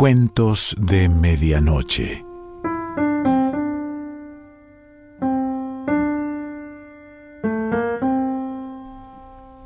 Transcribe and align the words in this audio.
Cuentos 0.00 0.74
de 0.78 1.10
Medianoche. 1.10 2.24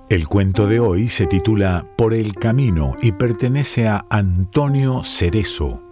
El 0.09 0.27
cuento 0.27 0.67
de 0.67 0.81
hoy 0.81 1.09
se 1.09 1.29
titula 1.29 1.87
Por 1.97 2.15
el 2.15 2.35
Camino 2.35 2.97
y 3.01 3.12
pertenece 3.12 3.87
a 3.87 4.05
Antonio 4.11 5.05
Cerezo. 5.05 5.84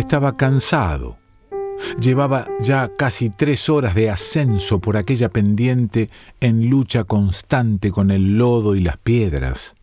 Estaba 0.00 0.32
cansado. 0.32 1.18
Llevaba 2.00 2.46
ya 2.58 2.90
casi 2.96 3.28
tres 3.28 3.68
horas 3.68 3.94
de 3.94 4.08
ascenso 4.08 4.78
por 4.78 4.96
aquella 4.96 5.28
pendiente 5.28 6.08
en 6.40 6.70
lucha 6.70 7.04
constante 7.04 7.90
con 7.90 8.10
el 8.10 8.38
lodo 8.38 8.74
y 8.76 8.80
las 8.80 8.96
piedras. 8.96 9.74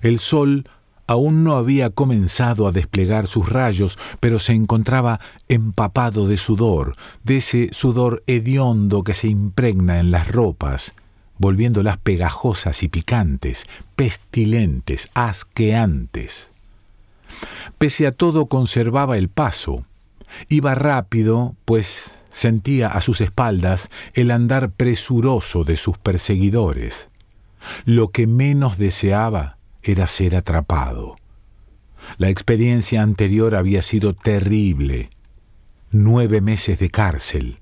El 0.00 0.20
sol 0.20 0.64
aún 1.06 1.44
no 1.44 1.56
había 1.56 1.90
comenzado 1.90 2.66
a 2.66 2.72
desplegar 2.72 3.26
sus 3.26 3.46
rayos, 3.46 3.98
pero 4.20 4.38
se 4.38 4.54
encontraba 4.54 5.20
empapado 5.48 6.26
de 6.26 6.38
sudor, 6.38 6.96
de 7.22 7.36
ese 7.36 7.68
sudor 7.72 8.22
hediondo 8.26 9.04
que 9.04 9.12
se 9.12 9.28
impregna 9.28 10.00
en 10.00 10.10
las 10.12 10.28
ropas, 10.28 10.94
volviéndolas 11.36 11.98
pegajosas 11.98 12.82
y 12.82 12.88
picantes, 12.88 13.66
pestilentes, 13.96 15.10
asqueantes. 15.12 16.49
Pese 17.78 18.06
a 18.06 18.12
todo 18.12 18.46
conservaba 18.46 19.16
el 19.16 19.28
paso. 19.28 19.84
Iba 20.48 20.74
rápido, 20.74 21.56
pues 21.64 22.12
sentía 22.30 22.88
a 22.88 23.00
sus 23.00 23.20
espaldas 23.20 23.90
el 24.14 24.30
andar 24.30 24.70
presuroso 24.70 25.64
de 25.64 25.76
sus 25.76 25.98
perseguidores. 25.98 27.08
Lo 27.84 28.08
que 28.10 28.26
menos 28.26 28.78
deseaba 28.78 29.58
era 29.82 30.06
ser 30.06 30.36
atrapado. 30.36 31.16
La 32.18 32.28
experiencia 32.28 33.02
anterior 33.02 33.54
había 33.54 33.82
sido 33.82 34.14
terrible. 34.14 35.10
Nueve 35.90 36.40
meses 36.40 36.78
de 36.78 36.90
cárcel. 36.90 37.58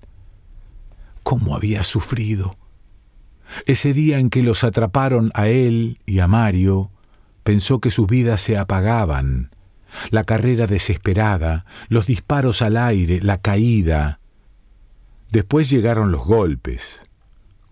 ¿Cómo 1.23 1.57
había 1.57 1.83
sufrido? 1.83 2.57
Ese 3.67 3.93
día 3.93 4.19
en 4.19 4.31
que 4.31 4.43
los 4.43 4.63
atraparon 4.65 5.31
a 5.35 5.49
él 5.49 5.99
y 6.07 6.21
a 6.21 6.29
Mario, 6.29 6.91
pensó 7.43 7.81
que 7.81 7.91
sus 7.91 8.07
vidas 8.07 8.41
se 8.41 8.59
apagaban 8.59 9.51
la 10.11 10.25
carrera 10.25 10.67
desesperada, 10.67 11.65
los 11.89 12.07
disparos 12.07 12.63
al 12.63 12.77
aire, 12.77 13.21
la 13.21 13.39
caída. 13.39 14.21
Después 15.31 15.71
llegaron 15.71 16.11
los 16.11 16.25
golpes. 16.25 17.03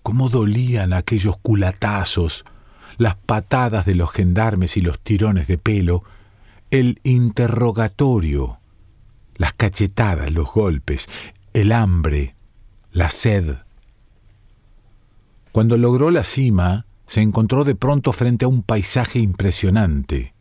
Cómo 0.02 0.28
dolían 0.28 0.92
aquellos 0.92 1.36
culatazos, 1.38 2.44
las 2.96 3.16
patadas 3.16 3.86
de 3.86 3.94
los 3.94 4.12
gendarmes 4.12 4.76
y 4.76 4.80
los 4.80 5.00
tirones 5.00 5.46
de 5.48 5.58
pelo, 5.58 6.04
el 6.70 7.00
interrogatorio, 7.02 8.60
las 9.36 9.52
cachetadas, 9.52 10.32
los 10.32 10.52
golpes, 10.52 11.08
el 11.54 11.72
hambre, 11.72 12.36
la 12.92 13.10
sed. 13.10 13.56
Cuando 15.52 15.76
logró 15.76 16.10
la 16.10 16.24
cima, 16.24 16.86
se 17.06 17.22
encontró 17.22 17.64
de 17.64 17.74
pronto 17.74 18.12
frente 18.12 18.44
a 18.44 18.48
un 18.48 18.62
paisaje 18.62 19.18
impresionante 19.18 20.35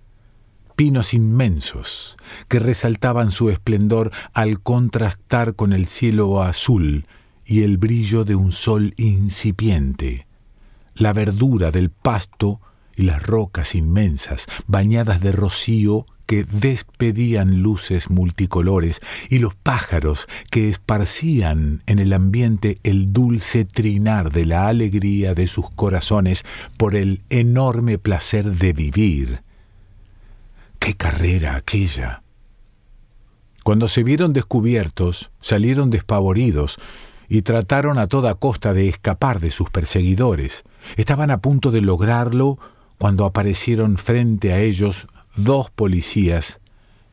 pinos 0.76 1.14
inmensos 1.14 2.18
que 2.48 2.60
resaltaban 2.60 3.32
su 3.32 3.50
esplendor 3.50 4.12
al 4.34 4.62
contrastar 4.62 5.56
con 5.56 5.74
el 5.74 5.86
cielo 5.86 6.42
azul 6.42 7.06
y 7.46 7.64
el 7.64 7.78
brillo 7.78 8.26
de 8.26 8.36
un 8.36 8.52
sol 8.52 8.94
incipiente, 8.98 10.28
la 10.96 11.14
verdura 11.14 11.72
del 11.72 11.90
pasto 11.90 12.60
y 12.96 13.04
las 13.04 13.22
rocas 13.24 13.76
inmensas, 13.76 14.48
bañadas 14.68 15.22
de 15.22 15.32
rocío 15.32 16.06
que 16.26 16.44
despedían 16.44 17.62
luces 17.62 18.10
multicolores, 18.10 19.00
y 19.30 19.40
los 19.40 19.54
pájaros 19.54 20.28
que 20.50 20.70
esparcían 20.70 21.84
en 21.86 22.00
el 22.00 22.14
ambiente 22.14 22.78
el 22.84 23.14
dulce 23.14 23.64
trinar 23.64 24.32
de 24.32 24.48
la 24.48 24.68
alegría 24.68 25.36
de 25.36 25.46
sus 25.46 25.70
corazones 25.70 26.44
por 26.78 26.96
el 26.96 27.22
enorme 27.30 28.00
placer 28.00 28.58
de 28.58 28.74
vivir, 28.74 29.40
¡Qué 29.40 29.45
carrera 31.06 31.56
aquella! 31.56 32.24
Cuando 33.64 33.88
se 33.88 34.02
vieron 34.02 34.34
descubiertos, 34.34 35.30
salieron 35.40 35.92
despavoridos 35.92 36.80
y 37.30 37.44
trataron 37.44 38.00
a 38.00 38.08
toda 38.08 38.34
costa 38.34 38.74
de 38.74 38.90
escapar 38.90 39.40
de 39.40 39.52
sus 39.52 39.70
perseguidores. 39.70 40.64
Estaban 40.98 41.30
a 41.30 41.42
punto 41.42 41.70
de 41.70 41.82
lograrlo 41.82 42.58
cuando 42.98 43.26
aparecieron 43.26 44.00
frente 44.00 44.52
a 44.52 44.62
ellos 44.62 45.06
dos 45.36 45.70
policías 45.70 46.60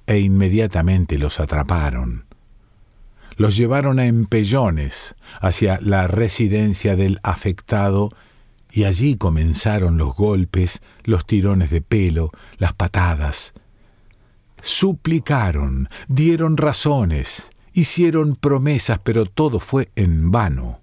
e 0.06 0.20
inmediatamente 0.20 1.18
los 1.18 1.38
atraparon. 1.38 2.24
Los 3.36 3.58
llevaron 3.58 3.98
a 3.98 4.06
empellones 4.06 5.16
hacia 5.38 5.78
la 5.82 6.06
residencia 6.06 6.96
del 6.96 7.20
afectado 7.22 8.08
y 8.70 8.84
allí 8.84 9.16
comenzaron 9.16 9.98
los 9.98 10.16
golpes, 10.16 10.80
los 11.04 11.26
tirones 11.26 11.68
de 11.68 11.82
pelo, 11.82 12.30
las 12.56 12.72
patadas. 12.72 13.52
Suplicaron, 14.62 15.88
dieron 16.06 16.56
razones, 16.56 17.50
hicieron 17.72 18.36
promesas, 18.36 19.00
pero 19.02 19.26
todo 19.26 19.58
fue 19.58 19.90
en 19.96 20.30
vano. 20.30 20.80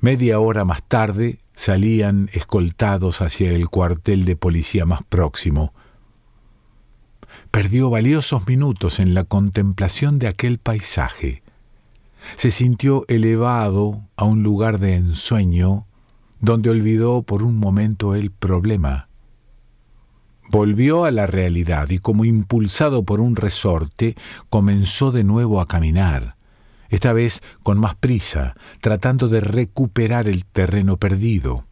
Media 0.00 0.38
hora 0.38 0.64
más 0.64 0.84
tarde 0.84 1.40
salían 1.52 2.30
escoltados 2.32 3.22
hacia 3.22 3.50
el 3.50 3.68
cuartel 3.68 4.24
de 4.24 4.36
policía 4.36 4.86
más 4.86 5.02
próximo. 5.02 5.74
Perdió 7.50 7.90
valiosos 7.90 8.46
minutos 8.46 9.00
en 9.00 9.14
la 9.14 9.24
contemplación 9.24 10.20
de 10.20 10.28
aquel 10.28 10.58
paisaje. 10.58 11.42
Se 12.36 12.52
sintió 12.52 13.04
elevado 13.08 14.00
a 14.14 14.24
un 14.24 14.44
lugar 14.44 14.78
de 14.78 14.94
ensueño 14.94 15.86
donde 16.38 16.70
olvidó 16.70 17.22
por 17.22 17.42
un 17.42 17.56
momento 17.56 18.14
el 18.14 18.30
problema. 18.30 19.09
Volvió 20.50 21.04
a 21.04 21.12
la 21.12 21.28
realidad 21.28 21.90
y 21.90 22.00
como 22.00 22.24
impulsado 22.24 23.04
por 23.04 23.20
un 23.20 23.36
resorte, 23.36 24.16
comenzó 24.48 25.12
de 25.12 25.22
nuevo 25.22 25.60
a 25.60 25.66
caminar, 25.66 26.34
esta 26.88 27.12
vez 27.12 27.40
con 27.62 27.78
más 27.78 27.94
prisa, 27.94 28.56
tratando 28.80 29.28
de 29.28 29.40
recuperar 29.40 30.26
el 30.26 30.44
terreno 30.44 30.96
perdido. 30.96 31.66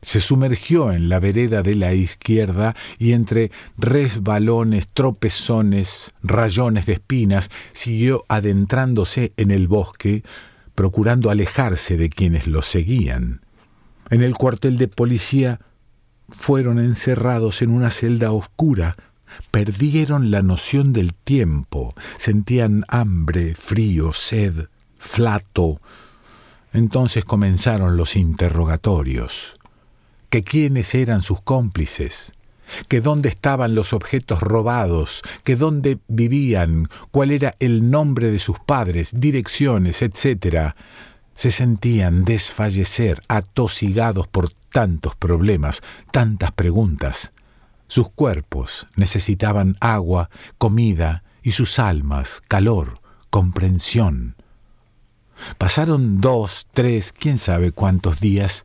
Se 0.00 0.20
sumergió 0.20 0.92
en 0.92 1.10
la 1.10 1.20
vereda 1.20 1.62
de 1.62 1.76
la 1.76 1.92
izquierda 1.92 2.74
y 2.98 3.12
entre 3.12 3.50
resbalones, 3.76 4.88
tropezones, 4.88 6.10
rayones 6.22 6.86
de 6.86 6.94
espinas, 6.94 7.50
siguió 7.72 8.24
adentrándose 8.28 9.34
en 9.36 9.50
el 9.50 9.68
bosque, 9.68 10.24
procurando 10.74 11.28
alejarse 11.28 11.98
de 11.98 12.08
quienes 12.08 12.46
lo 12.46 12.62
seguían. 12.62 13.42
En 14.08 14.22
el 14.22 14.34
cuartel 14.34 14.78
de 14.78 14.88
policía 14.88 15.60
fueron 16.28 16.78
encerrados 16.78 17.62
en 17.62 17.70
una 17.70 17.90
celda 17.90 18.32
oscura, 18.32 18.96
perdieron 19.50 20.30
la 20.30 20.42
noción 20.42 20.92
del 20.92 21.14
tiempo, 21.14 21.94
sentían 22.18 22.84
hambre, 22.88 23.54
frío, 23.54 24.12
sed, 24.12 24.68
flato. 24.98 25.80
Entonces 26.72 27.24
comenzaron 27.24 27.96
los 27.96 28.16
interrogatorios. 28.16 29.54
Que 30.30 30.42
quiénes 30.42 30.94
eran 30.94 31.22
sus 31.22 31.40
cómplices, 31.40 32.32
que 32.88 33.00
dónde 33.00 33.28
estaban 33.28 33.74
los 33.74 33.92
objetos 33.92 34.40
robados, 34.40 35.22
que 35.44 35.54
dónde 35.54 35.98
vivían, 36.08 36.88
cuál 37.12 37.30
era 37.30 37.54
el 37.60 37.90
nombre 37.90 38.32
de 38.32 38.40
sus 38.40 38.58
padres, 38.58 39.12
direcciones, 39.14 40.02
etc 40.02 40.74
se 41.34 41.50
sentían 41.50 42.24
desfallecer, 42.24 43.22
atosigados 43.28 44.28
por 44.28 44.52
tantos 44.74 45.14
problemas, 45.14 45.82
tantas 46.10 46.50
preguntas. 46.50 47.32
Sus 47.86 48.10
cuerpos 48.10 48.88
necesitaban 48.96 49.76
agua, 49.78 50.30
comida, 50.58 51.22
y 51.44 51.52
sus 51.52 51.78
almas 51.78 52.42
calor, 52.48 53.00
comprensión. 53.30 54.34
Pasaron 55.58 56.20
dos, 56.20 56.66
tres, 56.72 57.12
quién 57.12 57.38
sabe 57.38 57.70
cuántos 57.70 58.18
días. 58.18 58.64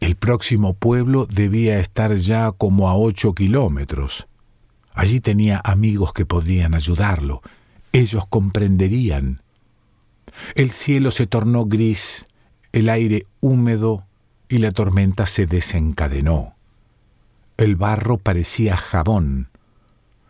El 0.00 0.16
próximo 0.16 0.74
pueblo 0.74 1.24
debía 1.24 1.78
estar 1.78 2.14
ya 2.16 2.52
como 2.52 2.90
a 2.90 2.96
ocho 2.98 3.34
kilómetros. 3.34 4.26
Allí 4.92 5.20
tenía 5.20 5.58
amigos 5.64 6.12
que 6.12 6.26
podrían 6.26 6.74
ayudarlo. 6.74 7.40
Ellos 7.92 8.26
comprenderían. 8.28 9.40
El 10.54 10.70
cielo 10.70 11.12
se 11.12 11.26
tornó 11.26 11.64
gris, 11.64 12.26
el 12.72 12.88
aire 12.88 13.24
húmedo 13.40 14.06
y 14.48 14.58
la 14.58 14.70
tormenta 14.70 15.26
se 15.26 15.46
desencadenó. 15.46 16.56
El 17.56 17.76
barro 17.76 18.18
parecía 18.18 18.76
jabón. 18.76 19.48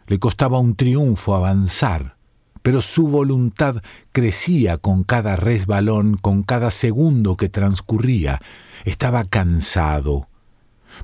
Le 0.06 0.18
costaba 0.18 0.58
un 0.58 0.76
triunfo 0.76 1.34
avanzar, 1.34 2.16
pero 2.62 2.82
su 2.82 3.08
voluntad 3.08 3.82
crecía 4.12 4.78
con 4.78 5.02
cada 5.02 5.36
resbalón, 5.36 6.16
con 6.16 6.42
cada 6.42 6.70
segundo 6.70 7.36
que 7.36 7.48
transcurría. 7.48 8.40
Estaba 8.84 9.24
cansado, 9.24 10.28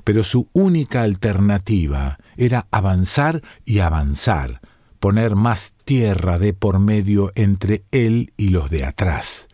pero 0.03 0.23
su 0.23 0.47
única 0.53 1.01
alternativa 1.01 2.19
era 2.37 2.67
avanzar 2.71 3.41
y 3.65 3.79
avanzar, 3.79 4.61
poner 4.99 5.35
más 5.35 5.73
tierra 5.83 6.39
de 6.39 6.53
por 6.53 6.79
medio 6.79 7.31
entre 7.35 7.83
él 7.91 8.33
y 8.37 8.49
los 8.49 8.69
de 8.69 8.85
atrás. 8.85 9.48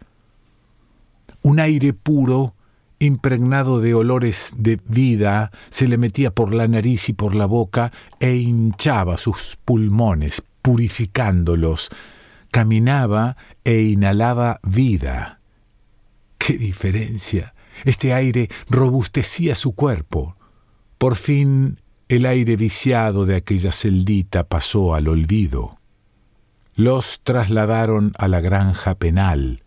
Un 1.45 1.59
aire 1.59 1.93
puro, 1.93 2.55
impregnado 2.97 3.79
de 3.79 3.93
olores 3.93 4.51
de 4.57 4.79
vida, 4.87 5.51
se 5.69 5.87
le 5.87 5.99
metía 5.99 6.31
por 6.31 6.51
la 6.51 6.67
nariz 6.67 7.07
y 7.09 7.13
por 7.13 7.35
la 7.35 7.45
boca 7.45 7.91
e 8.19 8.35
hinchaba 8.37 9.17
sus 9.17 9.55
pulmones, 9.63 10.41
purificándolos. 10.63 11.91
Caminaba 12.49 13.37
e 13.63 13.83
inhalaba 13.83 14.59
vida. 14.63 15.39
¡Qué 16.39 16.57
diferencia! 16.57 17.53
Este 17.83 18.11
aire 18.11 18.49
robustecía 18.67 19.53
su 19.53 19.75
cuerpo. 19.75 20.37
Por 20.97 21.15
fin 21.15 21.79
el 22.09 22.25
aire 22.25 22.55
viciado 22.55 23.27
de 23.27 23.35
aquella 23.35 23.71
celdita 23.71 24.45
pasó 24.45 24.95
al 24.95 25.07
olvido. 25.07 25.77
Los 26.73 27.19
trasladaron 27.23 28.13
a 28.17 28.27
la 28.27 28.41
granja 28.41 28.95
penal. 28.95 29.61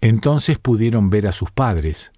Entonces 0.00 0.58
pudieron 0.58 1.10
ver 1.10 1.26
a 1.26 1.32
sus 1.32 1.50
padres. 1.50 2.12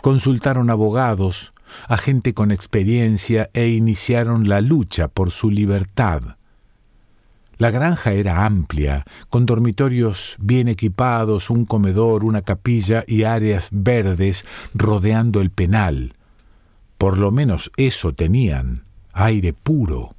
Consultaron 0.00 0.70
abogados, 0.70 1.52
a 1.88 1.96
gente 1.96 2.34
con 2.34 2.50
experiencia 2.50 3.50
e 3.52 3.68
iniciaron 3.68 4.48
la 4.48 4.60
lucha 4.60 5.08
por 5.08 5.30
su 5.30 5.50
libertad. 5.50 6.36
La 7.56 7.70
granja 7.70 8.12
era 8.12 8.44
amplia, 8.44 9.04
con 9.28 9.46
dormitorios 9.46 10.36
bien 10.38 10.68
equipados, 10.68 11.50
un 11.50 11.64
comedor, 11.64 12.24
una 12.24 12.42
capilla 12.42 13.04
y 13.06 13.22
áreas 13.22 13.68
verdes 13.70 14.44
rodeando 14.74 15.40
el 15.40 15.50
penal. 15.50 16.14
Por 16.98 17.16
lo 17.18 17.30
menos 17.30 17.70
eso 17.76 18.12
tenían, 18.12 18.84
aire 19.12 19.52
puro, 19.52 20.14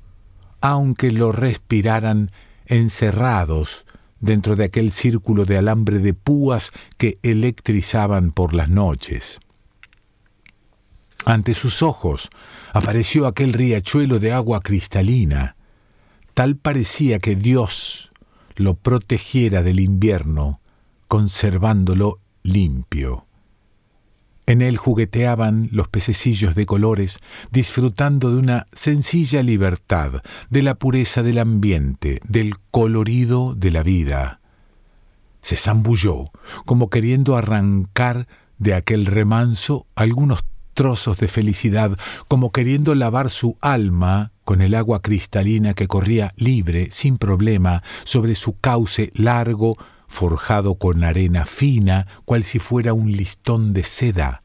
aunque 0.62 1.12
lo 1.12 1.32
respiraran 1.32 2.32
encerrados 2.66 3.85
dentro 4.26 4.56
de 4.56 4.66
aquel 4.66 4.92
círculo 4.92 5.46
de 5.46 5.58
alambre 5.58 6.00
de 6.00 6.16
púas 6.16 6.72
que 6.98 7.20
electrizaban 7.22 8.32
por 8.32 8.56
las 8.56 8.70
noches. 8.70 9.40
Ante 11.26 11.54
sus 11.54 11.84
ojos 11.84 12.30
apareció 12.74 13.28
aquel 13.28 13.54
riachuelo 13.54 14.20
de 14.20 14.32
agua 14.32 14.62
cristalina. 14.62 15.56
Tal 16.34 16.56
parecía 16.56 17.20
que 17.20 17.36
Dios 17.36 18.12
lo 18.56 18.74
protegiera 18.74 19.62
del 19.62 19.80
invierno, 19.80 20.60
conservándolo 21.08 22.20
limpio. 22.42 23.28
En 24.48 24.62
él 24.62 24.78
jugueteaban 24.78 25.70
los 25.72 25.88
pececillos 25.88 26.54
de 26.54 26.66
colores, 26.66 27.20
disfrutando 27.52 28.32
de 28.32 28.38
una 28.38 28.68
sencilla 28.74 29.42
libertad, 29.42 30.22
de 30.50 30.62
la 30.62 30.76
pureza 30.76 31.24
del 31.24 31.40
ambiente, 31.40 32.20
del 32.24 32.56
colorido 32.72 33.56
de 33.56 33.72
la 33.72 33.82
vida. 33.82 34.40
Se 35.42 35.58
zambulló, 35.58 36.32
como 36.66 36.90
queriendo 36.90 37.36
arrancar 37.36 38.28
de 38.58 38.74
aquel 38.76 39.06
remanso 39.06 39.88
algunos 39.96 40.44
trozos 40.76 41.18
de 41.18 41.28
felicidad, 41.28 41.98
como 42.28 42.52
queriendo 42.52 42.94
lavar 42.94 43.32
su 43.32 43.58
alma 43.62 44.32
con 44.44 44.62
el 44.62 44.76
agua 44.76 45.02
cristalina 45.02 45.74
que 45.74 45.88
corría 45.88 46.34
libre, 46.36 46.90
sin 46.92 47.18
problema, 47.18 47.82
sobre 48.04 48.36
su 48.36 48.60
cauce 48.60 49.12
largo, 49.16 49.78
forjado 50.08 50.76
con 50.76 51.04
arena 51.04 51.46
fina, 51.46 52.08
cual 52.26 52.44
si 52.44 52.60
fuera 52.60 52.94
un 52.94 53.12
listón 53.12 53.74
de 53.74 53.84
seda. 53.84 54.42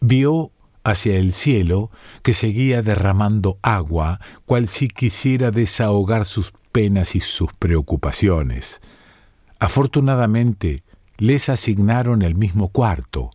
Vio 0.00 0.52
hacia 0.84 1.16
el 1.16 1.32
cielo 1.32 1.90
que 2.22 2.34
seguía 2.34 2.82
derramando 2.82 3.58
agua, 3.62 4.20
cual 4.44 4.68
si 4.68 4.88
quisiera 4.88 5.50
desahogar 5.50 6.26
sus 6.26 6.52
penas 6.72 7.16
y 7.16 7.20
sus 7.20 7.52
preocupaciones. 7.54 8.80
Afortunadamente, 9.58 10.84
les 11.18 11.48
asignaron 11.48 12.22
el 12.22 12.34
mismo 12.34 12.68
cuarto. 12.68 13.30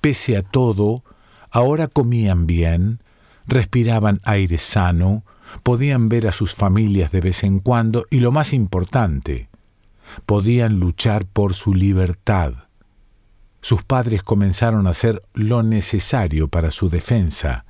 Pese 0.00 0.36
a 0.36 0.42
todo, 0.42 1.04
ahora 1.50 1.86
comían 1.86 2.46
bien, 2.46 3.00
respiraban 3.46 4.20
aire 4.24 4.58
sano, 4.58 5.24
podían 5.62 6.08
ver 6.08 6.26
a 6.26 6.32
sus 6.32 6.54
familias 6.54 7.12
de 7.12 7.20
vez 7.20 7.44
en 7.44 7.60
cuando 7.60 8.06
y 8.10 8.20
lo 8.20 8.32
más 8.32 8.52
importante, 8.52 9.48
podían 10.26 10.78
luchar 10.80 11.26
por 11.26 11.54
su 11.54 11.74
libertad. 11.74 12.54
Sus 13.60 13.84
padres 13.84 14.22
comenzaron 14.22 14.86
a 14.86 14.90
hacer 14.90 15.22
lo 15.34 15.62
necesario 15.62 16.48
para 16.48 16.70
su 16.70 16.90
defensa, 16.90 17.64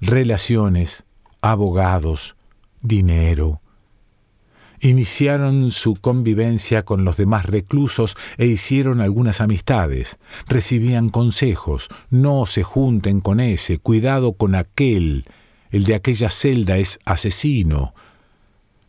relaciones, 0.00 1.04
abogados, 1.40 2.36
dinero. 2.80 3.60
Iniciaron 4.80 5.70
su 5.70 5.96
convivencia 5.96 6.84
con 6.84 7.04
los 7.04 7.16
demás 7.16 7.46
reclusos 7.46 8.16
e 8.36 8.46
hicieron 8.46 9.00
algunas 9.00 9.40
amistades. 9.40 10.18
Recibían 10.46 11.08
consejos, 11.08 11.88
no 12.10 12.46
se 12.46 12.62
junten 12.62 13.20
con 13.20 13.40
ese, 13.40 13.78
cuidado 13.78 14.34
con 14.34 14.54
aquel, 14.54 15.24
el 15.70 15.84
de 15.84 15.94
aquella 15.94 16.30
celda 16.30 16.76
es 16.76 17.00
asesino, 17.04 17.94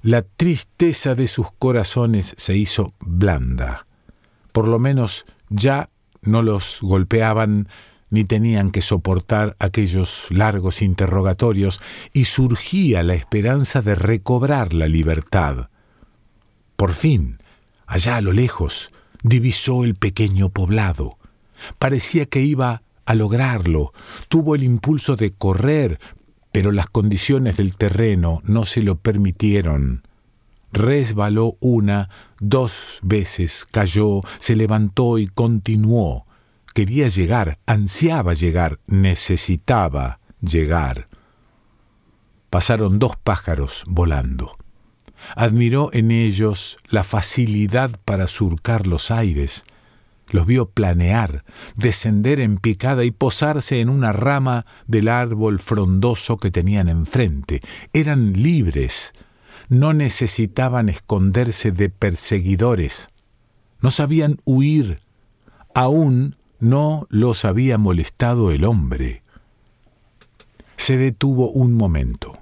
la 0.02 0.22
tristeza 0.22 1.16
de 1.16 1.28
sus 1.28 1.48
corazones 1.58 2.34
se 2.38 2.56
hizo 2.56 2.94
blanda. 3.00 3.86
Por 4.52 4.68
lo 4.68 4.80
menos 4.80 5.26
ya 5.50 5.88
no 6.22 6.42
los 6.42 6.80
golpeaban 6.82 7.68
ni 8.10 8.24
tenían 8.24 8.72
que 8.72 8.82
soportar 8.82 9.56
aquellos 9.60 10.28
largos 10.30 10.82
interrogatorios 10.82 11.82
y 12.14 12.26
surgía 12.26 13.04
la 13.04 13.16
esperanza 13.16 13.82
de 13.82 13.96
recobrar 13.96 14.74
la 14.74 14.88
libertad. 14.88 15.70
Por 16.76 16.94
fin, 16.94 17.38
allá 17.86 18.18
a 18.18 18.22
lo 18.22 18.32
lejos, 18.32 18.92
divisó 19.24 19.84
el 19.84 19.96
pequeño 19.96 20.50
poblado. 20.50 21.18
Parecía 21.80 22.26
que 22.28 22.42
iba 22.42 22.84
a 23.06 23.16
lograrlo. 23.16 23.94
Tuvo 24.30 24.56
el 24.56 24.64
impulso 24.64 25.16
de 25.16 25.32
correr, 25.32 26.00
pero 26.52 26.72
las 26.72 26.88
condiciones 26.88 27.58
del 27.58 27.76
terreno 27.76 28.42
no 28.44 28.66
se 28.66 28.82
lo 28.82 28.98
permitieron. 28.98 30.04
Resbaló 30.72 31.58
una, 31.60 32.10
dos 32.40 33.00
veces, 33.02 33.68
cayó, 33.70 34.22
se 34.40 34.56
levantó 34.56 35.18
y 35.18 35.28
continuó. 35.28 36.26
Quería 36.74 37.08
llegar, 37.08 37.60
ansiaba 37.66 38.34
llegar, 38.34 38.80
necesitaba 38.86 40.20
llegar. 40.42 41.08
Pasaron 42.50 43.00
dos 43.00 43.18
pájaros 43.18 43.84
volando. 43.88 44.58
Admiró 45.36 45.90
en 45.94 46.12
ellos 46.12 46.78
la 46.90 47.04
facilidad 47.04 47.92
para 48.06 48.28
surcar 48.28 48.88
los 48.88 49.12
aires, 49.12 49.66
los 50.32 50.46
vio 50.46 50.70
planear, 50.70 51.44
descender 51.76 52.40
en 52.40 52.58
picada 52.58 53.04
y 53.04 53.12
posarse 53.12 53.80
en 53.82 53.90
una 53.90 54.14
rama 54.14 54.66
del 54.88 55.08
árbol 55.08 55.60
frondoso 55.60 56.38
que 56.38 56.52
tenían 56.52 56.90
enfrente. 56.90 57.62
Eran 57.94 58.34
libres, 58.34 59.14
no 59.70 59.94
necesitaban 59.94 60.90
esconderse 60.90 61.72
de 61.72 61.90
perseguidores, 61.90 63.10
no 63.82 63.92
sabían 63.92 64.40
huir, 64.46 65.02
aún 65.74 66.36
no 66.60 67.08
los 67.10 67.46
había 67.46 67.78
molestado 67.78 68.52
el 68.52 68.64
hombre. 68.64 69.22
Se 70.78 70.98
detuvo 70.98 71.50
un 71.50 71.74
momento. 71.74 72.40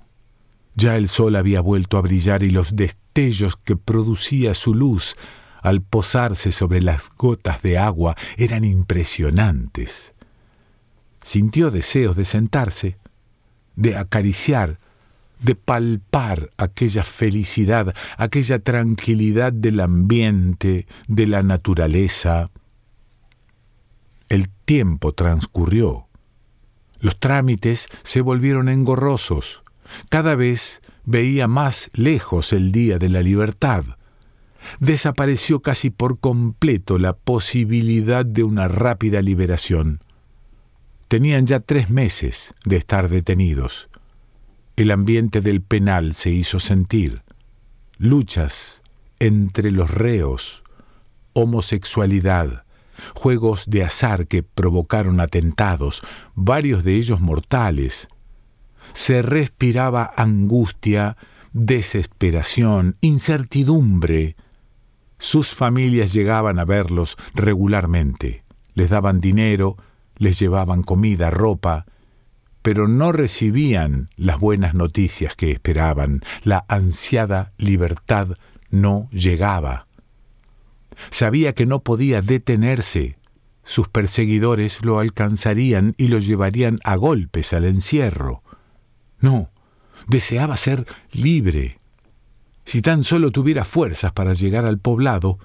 Ya 0.76 0.98
el 0.98 1.08
sol 1.08 1.36
había 1.36 1.62
vuelto 1.62 1.98
a 1.98 2.02
brillar 2.02 2.44
y 2.44 2.50
los 2.50 2.76
destellos 2.76 3.56
que 3.56 3.78
producía 3.78 4.54
su 4.54 4.74
luz 4.74 5.16
al 5.66 5.82
posarse 5.82 6.52
sobre 6.52 6.80
las 6.80 7.10
gotas 7.18 7.64
de 7.64 7.80
agua 7.80 8.16
eran 8.38 8.64
impresionantes. 8.64 10.14
Sintió 11.24 11.72
deseos 11.72 12.16
de 12.16 12.24
sentarse, 12.24 12.98
de 13.76 13.98
acariciar, 13.98 14.78
de 15.40 15.56
palpar 15.56 16.52
aquella 16.58 17.04
felicidad, 17.04 17.96
aquella 18.18 18.60
tranquilidad 18.60 19.54
del 19.54 19.80
ambiente, 19.80 20.86
de 21.08 21.26
la 21.26 21.42
naturaleza. 21.42 22.52
El 24.30 24.50
tiempo 24.66 25.14
transcurrió. 25.14 26.08
Los 27.00 27.20
trámites 27.20 27.90
se 28.04 28.22
volvieron 28.22 28.70
engorrosos. 28.70 29.64
Cada 30.10 30.36
vez 30.36 30.84
veía 31.06 31.48
más 31.48 31.90
lejos 31.94 32.54
el 32.54 32.72
día 32.72 33.00
de 33.00 33.10
la 33.10 33.24
libertad 33.24 33.86
desapareció 34.80 35.62
casi 35.62 35.90
por 35.90 36.20
completo 36.20 36.98
la 36.98 37.14
posibilidad 37.14 38.26
de 38.26 38.44
una 38.44 38.68
rápida 38.68 39.22
liberación. 39.22 40.02
Tenían 41.08 41.46
ya 41.46 41.60
tres 41.60 41.90
meses 41.90 42.54
de 42.66 42.78
estar 42.78 43.10
detenidos. 43.10 43.90
El 44.76 44.92
ambiente 44.92 45.42
del 45.42 45.62
penal 45.62 46.14
se 46.14 46.32
hizo 46.32 46.60
sentir. 46.60 47.22
Luchas 47.98 48.82
entre 49.20 49.72
los 49.72 49.90
reos, 49.92 50.64
homosexualidad, 51.34 52.66
juegos 53.14 53.66
de 53.68 53.84
azar 53.84 54.28
que 54.28 54.44
provocaron 54.44 55.20
atentados, 55.20 56.02
varios 56.34 56.84
de 56.84 56.96
ellos 56.96 57.22
mortales. 57.22 58.08
Se 58.94 59.22
respiraba 59.22 60.12
angustia, 60.16 61.18
desesperación, 61.54 62.98
incertidumbre. 63.02 64.36
Sus 65.26 65.56
familias 65.56 66.14
llegaban 66.14 66.60
a 66.60 66.66
verlos 66.66 67.18
regularmente, 67.34 68.44
les 68.76 68.92
daban 68.92 69.20
dinero, 69.20 69.76
les 70.18 70.38
llevaban 70.38 70.84
comida, 70.84 71.32
ropa, 71.32 71.88
pero 72.62 72.88
no 72.88 73.12
recibían 73.12 74.12
las 74.18 74.40
buenas 74.40 74.76
noticias 74.76 75.36
que 75.36 75.50
esperaban, 75.50 76.22
la 76.44 76.64
ansiada 76.68 77.54
libertad 77.58 78.38
no 78.70 79.10
llegaba. 79.10 79.88
Sabía 81.10 81.54
que 81.54 81.66
no 81.66 81.80
podía 81.80 82.22
detenerse. 82.22 83.18
Sus 83.64 83.88
perseguidores 83.88 84.86
lo 84.86 85.00
alcanzarían 85.00 85.96
y 85.98 86.10
lo 86.10 86.20
llevarían 86.20 86.78
a 86.84 86.98
golpes 86.98 87.52
al 87.52 87.66
encierro. 87.66 88.44
No, 89.20 89.50
deseaba 90.08 90.56
ser 90.56 90.86
libre. 91.12 91.80
Si 92.66 92.82
tan 92.82 93.04
solo 93.04 93.32
tuviera 93.32 93.64
fuerzas 93.64 94.12
para 94.12 94.34
llegar 94.34 94.66
al 94.66 94.80
poblado, 94.80 95.38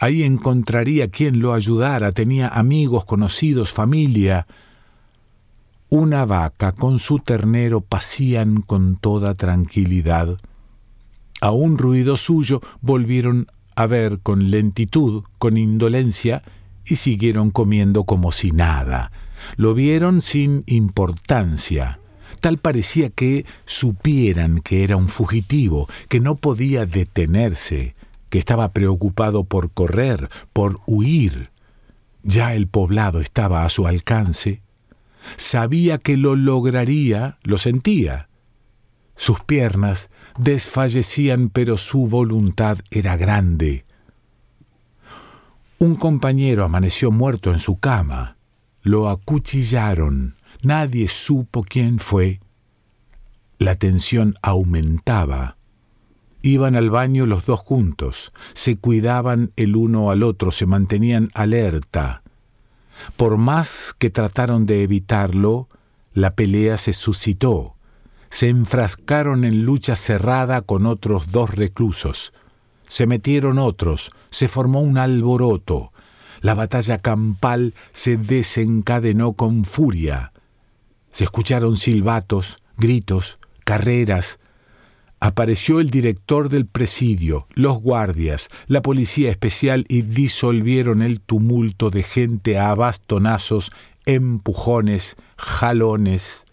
ahí 0.00 0.24
encontraría 0.24 1.08
quien 1.08 1.40
lo 1.40 1.54
ayudara, 1.54 2.12
tenía 2.12 2.48
amigos, 2.48 3.04
conocidos, 3.04 3.72
familia. 3.72 4.46
Una 5.88 6.24
vaca 6.24 6.72
con 6.72 6.98
su 6.98 7.20
ternero 7.20 7.80
pacían 7.80 8.62
con 8.62 8.96
toda 8.96 9.34
tranquilidad. 9.34 10.36
A 11.40 11.52
un 11.52 11.78
ruido 11.78 12.16
suyo 12.16 12.60
volvieron 12.80 13.46
a 13.76 13.86
ver 13.86 14.18
con 14.20 14.50
lentitud, 14.50 15.24
con 15.38 15.56
indolencia, 15.56 16.42
y 16.84 16.96
siguieron 16.96 17.50
comiendo 17.50 18.04
como 18.04 18.32
si 18.32 18.50
nada. 18.50 19.10
Lo 19.56 19.74
vieron 19.74 20.20
sin 20.20 20.64
importancia. 20.66 22.00
Tal 22.44 22.58
parecía 22.58 23.08
que 23.08 23.46
supieran 23.64 24.58
que 24.58 24.84
era 24.84 24.98
un 24.98 25.08
fugitivo, 25.08 25.88
que 26.10 26.20
no 26.20 26.34
podía 26.34 26.84
detenerse, 26.84 27.94
que 28.28 28.38
estaba 28.38 28.74
preocupado 28.74 29.44
por 29.44 29.70
correr, 29.70 30.28
por 30.52 30.80
huir. 30.84 31.48
Ya 32.22 32.52
el 32.52 32.66
poblado 32.66 33.22
estaba 33.22 33.64
a 33.64 33.70
su 33.70 33.86
alcance. 33.86 34.60
Sabía 35.38 35.96
que 35.96 36.18
lo 36.18 36.36
lograría, 36.36 37.38
lo 37.44 37.56
sentía. 37.56 38.28
Sus 39.16 39.40
piernas 39.40 40.10
desfallecían, 40.38 41.48
pero 41.48 41.78
su 41.78 42.08
voluntad 42.08 42.76
era 42.90 43.16
grande. 43.16 43.86
Un 45.78 45.96
compañero 45.96 46.62
amaneció 46.62 47.10
muerto 47.10 47.54
en 47.54 47.58
su 47.58 47.78
cama. 47.78 48.36
Lo 48.82 49.08
acuchillaron. 49.08 50.36
Nadie 50.64 51.08
supo 51.08 51.62
quién 51.62 51.98
fue. 51.98 52.40
La 53.58 53.74
tensión 53.74 54.34
aumentaba. 54.42 55.56
Iban 56.42 56.76
al 56.76 56.90
baño 56.90 57.26
los 57.26 57.46
dos 57.46 57.60
juntos, 57.60 58.32
se 58.52 58.76
cuidaban 58.76 59.52
el 59.56 59.76
uno 59.76 60.10
al 60.10 60.22
otro, 60.22 60.50
se 60.50 60.66
mantenían 60.66 61.30
alerta. 61.34 62.22
Por 63.16 63.38
más 63.38 63.94
que 63.98 64.10
trataron 64.10 64.66
de 64.66 64.82
evitarlo, 64.82 65.68
la 66.12 66.34
pelea 66.34 66.76
se 66.76 66.92
suscitó 66.92 67.74
se 68.34 68.48
enfrascaron 68.48 69.44
en 69.44 69.64
lucha 69.64 69.94
cerrada 69.94 70.60
con 70.60 70.86
otros 70.86 71.30
dos 71.30 71.50
reclusos. 71.50 72.32
Se 72.88 73.06
metieron 73.06 73.60
otros, 73.60 74.10
se 74.30 74.48
formó 74.48 74.80
un 74.80 74.98
alboroto. 74.98 75.92
La 76.40 76.54
batalla 76.54 76.98
campal 76.98 77.74
se 77.92 78.16
desencadenó 78.16 79.34
con 79.34 79.64
furia. 79.64 80.32
Se 81.14 81.22
escucharon 81.22 81.76
silbatos, 81.76 82.58
gritos, 82.76 83.38
carreras. 83.62 84.40
Apareció 85.20 85.78
el 85.78 85.90
director 85.90 86.48
del 86.48 86.66
presidio, 86.66 87.46
los 87.54 87.80
guardias, 87.80 88.48
la 88.66 88.82
policía 88.82 89.30
especial 89.30 89.86
y 89.88 90.02
disolvieron 90.02 91.02
el 91.02 91.20
tumulto 91.20 91.90
de 91.90 92.02
gente 92.02 92.58
a 92.58 92.74
bastonazos, 92.74 93.70
empujones, 94.06 95.14
jalones. 95.36 96.46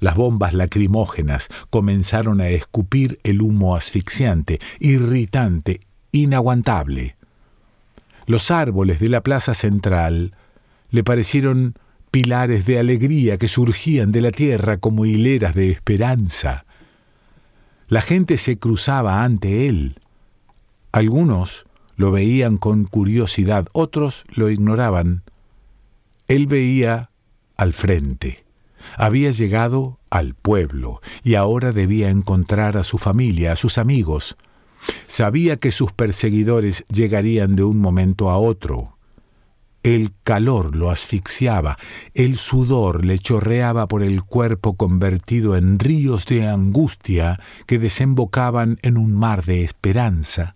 Las 0.00 0.16
bombas 0.16 0.52
lacrimógenas 0.52 1.48
comenzaron 1.70 2.40
a 2.40 2.48
escupir 2.48 3.20
el 3.22 3.40
humo 3.40 3.76
asfixiante, 3.76 4.58
irritante, 4.80 5.78
inaguantable. 6.10 7.14
Los 8.26 8.50
árboles 8.50 8.98
de 8.98 9.10
la 9.10 9.20
plaza 9.20 9.54
central 9.54 10.34
le 10.90 11.04
parecieron 11.04 11.76
pilares 12.10 12.66
de 12.66 12.78
alegría 12.78 13.38
que 13.38 13.48
surgían 13.48 14.12
de 14.12 14.20
la 14.20 14.30
tierra 14.30 14.78
como 14.78 15.06
hileras 15.06 15.54
de 15.54 15.70
esperanza. 15.70 16.64
La 17.88 18.02
gente 18.02 18.36
se 18.36 18.58
cruzaba 18.58 19.24
ante 19.24 19.68
él. 19.68 19.98
Algunos 20.92 21.66
lo 21.96 22.10
veían 22.10 22.56
con 22.56 22.84
curiosidad, 22.84 23.66
otros 23.72 24.24
lo 24.28 24.50
ignoraban. 24.50 25.22
Él 26.28 26.46
veía 26.46 27.10
al 27.56 27.72
frente. 27.72 28.44
Había 28.96 29.30
llegado 29.30 29.98
al 30.10 30.34
pueblo 30.34 31.00
y 31.22 31.34
ahora 31.34 31.72
debía 31.72 32.08
encontrar 32.08 32.76
a 32.76 32.84
su 32.84 32.98
familia, 32.98 33.52
a 33.52 33.56
sus 33.56 33.78
amigos. 33.78 34.36
Sabía 35.06 35.58
que 35.58 35.72
sus 35.72 35.92
perseguidores 35.92 36.84
llegarían 36.88 37.54
de 37.56 37.64
un 37.64 37.78
momento 37.78 38.30
a 38.30 38.38
otro. 38.38 38.96
El 39.82 40.12
calor 40.24 40.76
lo 40.76 40.90
asfixiaba, 40.90 41.78
el 42.12 42.36
sudor 42.36 43.04
le 43.04 43.18
chorreaba 43.18 43.88
por 43.88 44.02
el 44.02 44.22
cuerpo 44.22 44.76
convertido 44.76 45.56
en 45.56 45.78
ríos 45.78 46.26
de 46.26 46.46
angustia 46.46 47.40
que 47.66 47.78
desembocaban 47.78 48.78
en 48.82 48.98
un 48.98 49.14
mar 49.14 49.44
de 49.46 49.64
esperanza. 49.64 50.54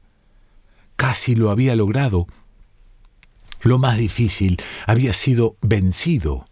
Casi 0.96 1.34
lo 1.34 1.50
había 1.50 1.74
logrado. 1.74 2.26
Lo 3.62 3.78
más 3.78 3.96
difícil 3.96 4.58
había 4.86 5.14
sido 5.14 5.56
vencido. 5.62 6.46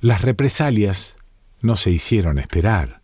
Las 0.00 0.22
represalias 0.22 1.16
no 1.60 1.76
se 1.76 1.90
hicieron 1.90 2.38
esperar. 2.38 3.02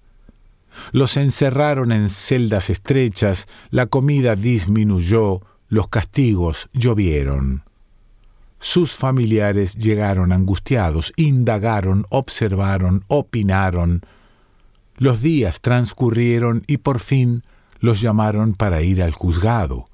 Los 0.93 1.19
encerraron 1.19 1.93
en 1.93 2.09
celdas 2.09 2.71
estrechas, 2.71 3.47
la 3.71 3.87
comida 3.87 4.37
disminuyó, 4.37 5.43
los 5.69 5.89
castigos 5.89 6.71
llovieron. 6.73 7.68
Sus 8.61 8.97
familiares 8.97 9.77
llegaron 9.77 10.33
angustiados, 10.33 11.13
indagaron, 11.17 12.05
observaron, 12.11 13.05
opinaron. 13.07 14.03
Los 14.97 15.23
días 15.23 15.61
transcurrieron 15.61 16.65
y 16.67 16.79
por 16.79 16.99
fin 16.99 17.45
los 17.79 18.01
llamaron 18.01 18.55
para 18.55 18.83
ir 18.83 19.03
al 19.03 19.13
juzgado. 19.13 19.89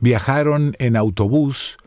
Viajaron 0.00 0.74
en 0.78 0.96
autobús 0.96 1.78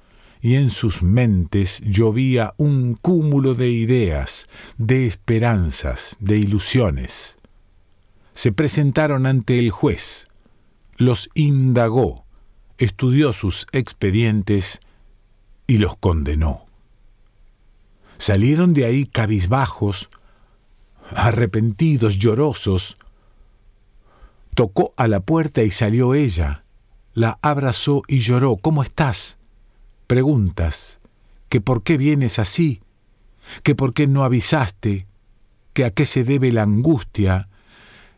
y 0.41 0.55
en 0.55 0.69
sus 0.69 1.03
mentes 1.03 1.81
llovía 1.85 2.53
un 2.57 2.95
cúmulo 2.95 3.55
de 3.55 3.69
ideas, 3.69 4.47
de 4.77 5.05
esperanzas, 5.05 6.15
de 6.19 6.37
ilusiones. 6.37 7.37
Se 8.33 8.53
presentaron 8.53 9.25
ante 9.25 9.59
el 9.59 9.69
juez, 9.69 10.27
los 10.95 11.29
indagó, 11.33 12.25
estudió 12.77 13.33
sus 13.33 13.67
expedientes 13.73 14.79
y 15.69 15.77
los 15.77 15.95
condenó. 15.97 16.65
Salieron 18.17 18.73
de 18.73 18.85
ahí 18.85 19.05
cabizbajos, 19.05 20.09
arrepentidos, 21.11 22.17
llorosos. 22.17 22.97
Tocó 24.55 24.93
a 24.97 25.07
la 25.07 25.19
puerta 25.19 25.61
y 25.61 25.69
salió 25.69 26.15
ella. 26.15 26.63
La 27.13 27.37
abrazó 27.43 28.01
y 28.07 28.21
lloró. 28.21 28.57
¿Cómo 28.57 28.81
estás? 28.81 29.37
preguntas, 30.07 30.99
que 31.49 31.61
por 31.61 31.83
qué 31.83 31.95
vienes 31.95 32.39
así, 32.39 32.81
que 33.61 33.75
por 33.75 33.93
qué 33.93 34.07
no 34.07 34.23
avisaste, 34.23 35.05
que 35.73 35.85
a 35.85 35.91
qué 35.91 36.07
se 36.07 36.23
debe 36.23 36.51
la 36.51 36.63
angustia, 36.63 37.47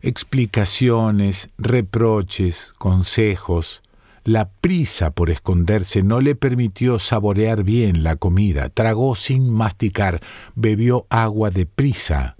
explicaciones, 0.01 1.49
reproches, 1.57 2.71
consejos. 2.77 3.81
La 4.23 4.49
prisa 4.49 5.11
por 5.11 5.31
esconderse 5.31 6.03
no 6.03 6.21
le 6.21 6.35
permitió 6.35 6.99
saborear 6.99 7.63
bien 7.63 8.03
la 8.03 8.17
comida, 8.17 8.69
tragó 8.69 9.15
sin 9.15 9.49
masticar, 9.49 10.21
bebió 10.53 11.07
agua 11.09 11.49
de 11.49 11.65
prisa. 11.65 12.35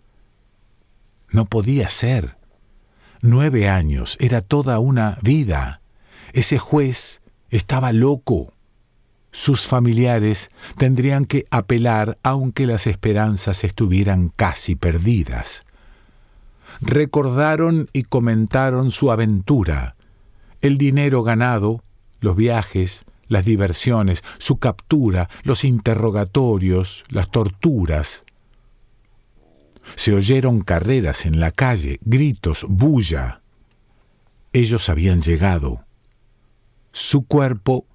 No 1.31 1.45
podía 1.45 1.89
ser. 1.89 2.37
Nueve 3.21 3.67
años 3.67 4.17
era 4.19 4.41
toda 4.41 4.77
una 4.79 5.17
vida. 5.23 5.81
Ese 6.33 6.59
juez 6.59 7.21
estaba 7.49 7.91
loco. 7.91 8.53
sus 9.33 9.65
familiares 9.65 10.49
tendrían 10.75 11.23
que 11.23 11.45
apelar 11.51 12.17
aunque 12.21 12.67
las 12.67 12.85
esperanzas 12.85 13.63
estuvieran 13.63 14.29
casi 14.35 14.75
perdidas. 14.75 15.63
Recordaron 16.81 17.89
y 17.93 18.03
comentaron 18.03 18.91
su 18.91 19.09
aventura, 19.09 19.95
el 20.61 20.77
dinero 20.77 21.23
ganado, 21.23 21.83
los 22.19 22.35
viajes, 22.35 23.05
las 23.27 23.45
diversiones, 23.45 24.23
su 24.37 24.57
captura, 24.57 25.29
los 25.43 25.63
interrogatorios, 25.63 27.03
las 27.09 27.31
torturas. 27.31 28.25
Se 29.95 30.13
oyeron 30.13 30.61
carreras 30.61 31.25
en 31.25 31.39
la 31.39 31.51
calle, 31.51 31.99
gritos, 32.03 32.65
bulla. 32.67 33.41
Ellos 34.53 34.89
habían 34.89 35.21
llegado. 35.21 35.85
Su 36.91 37.25
cuerpo 37.25 37.85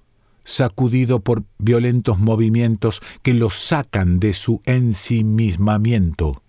sacudido 0.43 1.19
por 1.19 1.43
violentos 1.59 2.19
movimientos 2.19 3.01
que 3.21 3.33
lo 3.33 3.49
sacan 3.49 4.19
de 4.19 4.33
su 4.33 4.61
ensimismamiento. 4.65 6.41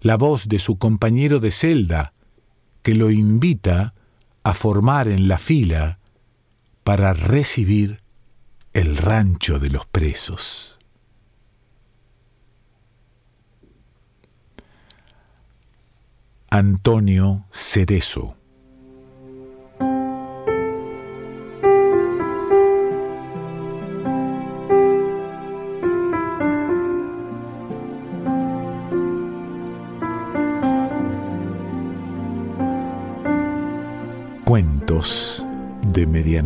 La 0.00 0.16
voz 0.16 0.48
de 0.48 0.58
su 0.58 0.78
compañero 0.78 1.38
de 1.38 1.50
celda, 1.50 2.12
que 2.82 2.94
lo 2.94 3.10
invita 3.10 3.94
a 4.48 4.54
formar 4.54 5.08
en 5.08 5.28
la 5.28 5.36
fila 5.36 5.98
para 6.82 7.12
recibir 7.12 8.02
el 8.72 8.96
rancho 8.96 9.58
de 9.58 9.68
los 9.68 9.84
presos. 9.84 10.78
Antonio 16.48 17.44
Cerezo 17.50 18.37